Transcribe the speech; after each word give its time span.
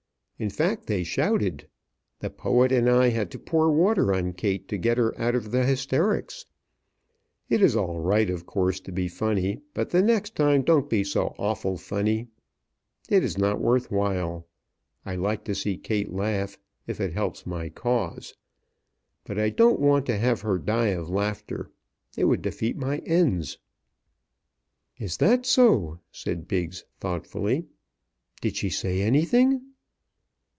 In 0.41 0.49
fact, 0.49 0.87
they 0.87 1.03
shouted. 1.03 1.67
The 2.19 2.31
poet 2.31 2.71
and 2.71 2.89
I 2.89 3.09
had 3.09 3.29
to 3.29 3.37
pour 3.37 3.71
water 3.71 4.11
on 4.11 4.33
Kate 4.33 4.67
to 4.69 4.77
get 4.79 4.97
her 4.97 5.15
out 5.21 5.35
of 5.35 5.51
the 5.51 5.63
hysterics. 5.65 6.47
It 7.47 7.61
is 7.61 7.75
all 7.75 7.99
right, 7.99 8.27
of 8.27 8.47
course, 8.47 8.79
to 8.79 8.91
be 8.91 9.07
funny; 9.07 9.59
but 9.75 9.91
the 9.91 10.01
next 10.01 10.35
time 10.35 10.63
don't 10.63 10.89
be 10.89 11.03
so 11.03 11.35
awful 11.37 11.77
funny. 11.77 12.25
It 13.07 13.23
is 13.23 13.37
not 13.37 13.61
worth 13.61 13.91
while. 13.91 14.47
I 15.05 15.13
like 15.15 15.43
to 15.43 15.53
see 15.53 15.77
Kate 15.77 16.11
laugh, 16.11 16.57
if 16.87 16.99
it 16.99 17.13
helps 17.13 17.45
my 17.45 17.69
cause; 17.69 18.33
but 19.23 19.37
I 19.37 19.51
don't 19.51 19.79
want 19.79 20.07
to 20.07 20.17
have 20.17 20.41
her 20.41 20.57
die 20.57 20.87
of 20.87 21.07
laughter. 21.07 21.69
It 22.17 22.25
would 22.25 22.41
defeat 22.41 22.75
my 22.77 22.97
ends." 23.05 23.59
"That 25.19 25.41
is 25.45 25.47
so," 25.51 25.99
said 26.11 26.47
Biggs, 26.47 26.83
thoughtfully. 26.99 27.67
"Did 28.41 28.55
she 28.55 28.71
say 28.71 29.03
anything?" 29.03 29.67